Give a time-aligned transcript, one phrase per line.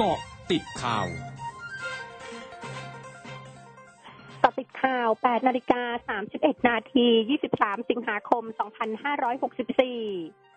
[0.00, 0.18] กาะ
[0.50, 1.06] ติดข่าว
[4.42, 5.82] กาะติดข่าว 8 นาฬิกา
[6.24, 7.06] 31 นาที
[7.48, 8.44] 23 สิงหาคม
[9.88, 10.49] 2564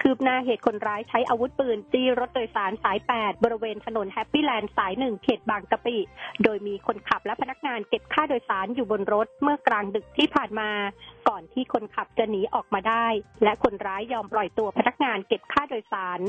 [0.00, 5.96] คืบหน้าเหตุคนร้ายใช้อาวุธปืนจี้รถโดยสารสาย 8 บริเวณถนนแฮปปี้แลนด์สายหนึ่งเขตบางกะปิ
[6.44, 10.70] โดยมีคนขับและพนักงานเก็บค่าโดยสารอยู่บนรถเมื่อกลางดึกที่ผ่านมา
[11.28, 13.06] ก่อนที่คนขับจะหนีออกมาได้
[13.44, 16.20] และคนร้ายยอมปล่อยตัวพนักงานเก็บค่าโดยสาร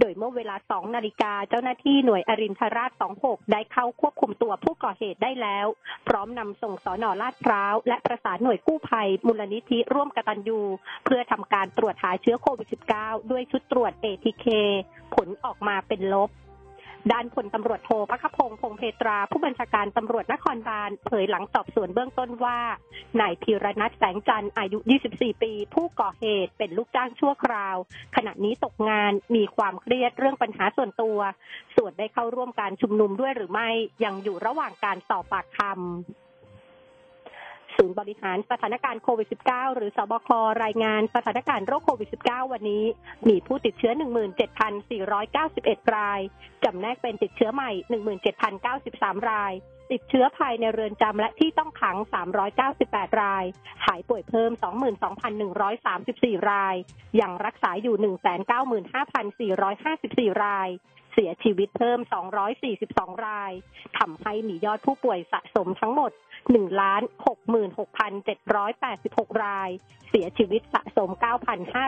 [0.00, 2.90] โดยเมื่อเวลา 2 นาฬิกาเจ้าหน้าที่หน่วยอรินทราช
[3.22, 5.66] 26 ได้เข้าควบคุมตัวผู้ก่อเหตุได้แล้ว
[6.08, 10.60] พร้อมนำส่งสอนอลาดพร้าว และประสานหน่วยกู้ภัยมูลนิธิร่วมกตัญญู
[11.04, 12.93] เพื่อทำการตรวจหาเชื้อโควิด -19
[13.30, 14.46] ด้วยชุดตรวจ ATK
[15.14, 16.30] ผลออกมาเป็นลบ
[17.12, 22.58] ด้านพลตำรวจโทพักพงษ์พงเพตรา ผู้บัญชาการตำรวจนครบาลเผยหลังสอบสวนเบื้องต้นว่า
[23.20, 24.78] นายพีรนัทแสงจันทร์อายุ
[25.10, 27.76] 24 ปี ผู้ก่อเหตุเป็นลูกจ้างชั่วคราว
[28.16, 31.18] ขณะนี้ตกงานมีความเครียดเรื่องปัญหาส่วนตัว
[31.76, 33.68] ส่วนได้เข้าร่วมการชุมนุมด้วยหรือไม่
[34.04, 36.23] ยังอยู่ระหว่างการสอบปากคำ
[37.84, 40.28] ศูนย์บริหารสถานการณ์โควิด -19 หรือสบค
[40.64, 42.84] รายงานสถานการณ์โรคโควิด -19 วันนี้
[43.28, 43.92] มีผู้ติดเชื้อ
[45.34, 46.20] 17,491 ราย
[46.64, 47.70] จำแนกเป็นติดเชื้อใหม่
[48.50, 49.52] 17,093 ราย
[49.92, 51.96] ติดเชื้อภายในเรือนจำและที่ต้องขัง
[52.58, 53.44] 398 ราย
[53.86, 54.50] หายป่วยเพิ่ม
[55.70, 56.76] 22,134 ราย
[57.20, 57.96] ยังรักษาอยู่
[59.54, 60.68] 195,454 ราย
[61.14, 61.98] เสียชีวิตเพิ่ม
[62.62, 63.52] 242 ราย
[63.98, 66.12] ทำให้มียอดผู้ป่วยสะสมทั้งหมด
[66.44, 67.02] 1 ล้าน
[68.22, 69.70] 66,786 ราย
[70.10, 71.10] เสียชีวิตสะสม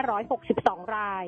[0.09, 1.25] 9,562 ราย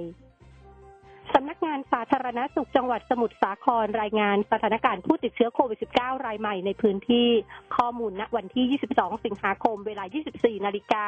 [1.36, 7.30] สำนักงานสาธารณสุขจังหวัดสมุทรสาครรายงานสถานการณ์ผู้ติดเชื้อโควิด -19 รายใหม่ในพื้นที่
[7.76, 10.04] ข้อมูลณวันที่ 22 สิงหาคม เวลา
[10.36, 11.06] 24 นาฬิกา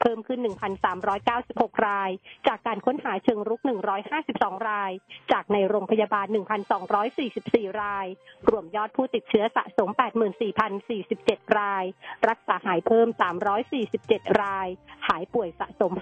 [0.00, 0.40] เพิ่มขึ้น
[1.12, 2.10] 1,396 ราย
[2.48, 3.60] จากการค้นหาเชิงรุก
[4.14, 4.92] 152 ราย
[5.32, 6.26] จากในโรงพยาบาล
[7.04, 8.06] 1,244 ราย
[8.48, 9.90] รวมยอดผู้ติดเชื้อสะสม
[10.72, 11.84] 84,047 ราย
[12.28, 13.08] รักษาหายเพิ่ม
[13.72, 14.68] 347 ราย
[15.08, 15.92] หายป่วยสะสม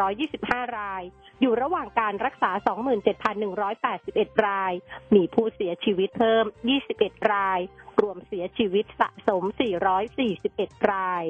[0.00, 1.02] 56,425 ราย
[1.40, 4.72] อยู่ระหว่างการรักษา27,181 ราย
[5.14, 6.44] มีผู้เสียชีวิตเพิ่ม
[6.88, 7.60] 21 ราย
[8.02, 9.42] รวมเสียชีวิตสะสม
[10.16, 11.24] 441 ราย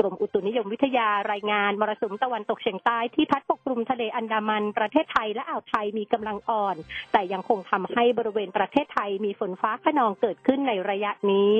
[0.00, 6.76] กรมอุตุนิยมวิทยารายงานมรสุมตะวันตกเฉียงใต้ที่พัดปกคลุมทะเลอันดามันประเทศไทยและอ่าวไทยมีกำลังอ่อน
[7.12, 11.52] แต่ยังคงทำให้บริเวณประเทศไทยมีฝนฟ้าขนองเกิดขึ้นในระยะนี้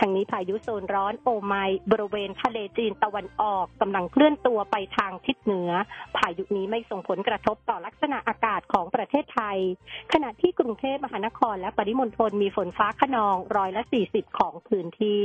[0.00, 1.54] ทางนี้พายุโซนร้อนโอไม
[1.90, 5.70] บริเวณทะเลจีนตะวันออกกำลังเคลื่อนตัวไปทางทิศเหนือ
[6.16, 9.58] พายุนี้ไม่ส่งผลกระทบต่อลักษณะอากาศของประเทศไทย
[10.12, 15.24] ขณะที่กรุงเทพมหานครและปริมณฑลมีฝนฟ้าขนองร้อยละ40 ของพื้นที่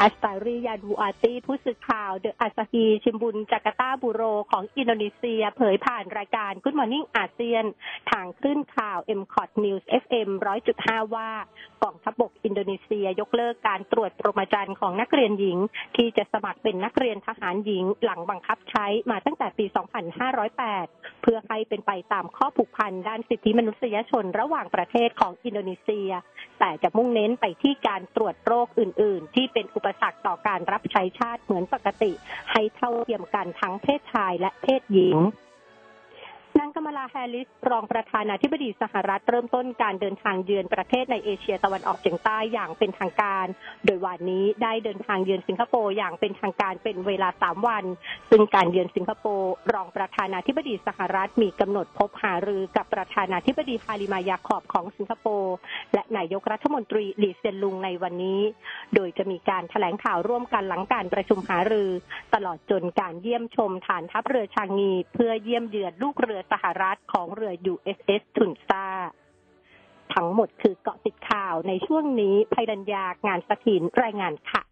[0.00, 7.64] อัสตารียาดูอาตีผู้สื่อข่าวเดอะอาซาฮีชิมบุนจาการ์ตาบูโรของอินโดนีเซีย เผยผ่านรายการ Good Morning อาเซียน
[8.10, 10.28] ทางคลื่นข่าว m c o t News FM
[10.72, 11.30] 100.5 ว่า
[11.82, 15.58] กองทัพบกอินโดนีเซียยกเลิกการตรวจปรมาจารย์ของนักเรียนหญิง
[15.96, 19.64] ที่จะสมัครเป็นนักเรียนทหารหญิงหลังบังคับใช้มาตั้งแต่ปี
[20.40, 26.10] 2508 เพื่อให้เป็นไปตามข้อผูกพันด้านสิทธิมนุษยชนระหว่างประเทศของอินโดนีเซีย
[26.58, 32.12] แต่จะมุ่งเน้นไปที่การตรวจโรคอื่น ๆ ที่เป็นอุปสรรคต่อการรับใช้ชาติเหมือนปกติ
[32.52, 43.46] ให้เท่าเทียมกันทั้งเพศชายและเพศหญิงางกมลาแฮริสรองประธานาธิบดีสหรัฐเริ่มต้นการเดินทางเยือนประเทศในเอเชียตะวันออกเฉียงใต้อย่างเป็นทางการ
[43.84, 47.84] โดยวันนี้ได้เดินทางเยือนสิงคโปร์อย่างเป็นทางการเป็นเวลาสามวัน
[48.30, 55.54] ซึ่งการเยือนสิงคโปร์รองประธานาธิบดีสหรัฐมีกำหนดพบหารือกับประธานาธิบดีฮาริมายาขอบของสิงคโปร์
[55.94, 58.40] และนายกรัฐมนตรีหลีเซียนลุงในวันนี้
[58.94, 61.90] โดยจะมีการแถลงข่าวร่วมกันหลังการประชุมหารือ
[62.34, 68.86] ตลอดจนการเยี่ยมชมฐานทัพเรือชางงี เพื่อเยี่ยมเยือนลูกเรือสหรัฐของเรือ USS ทุนซา
[70.14, 74.62] ทั้งหมดคือเกาะติดข่าวในช่วงนี้ภัยรัญญางานสถินรายงานค่ะ